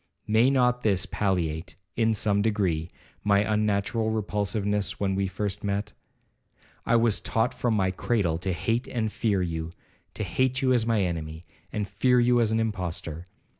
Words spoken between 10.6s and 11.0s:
as an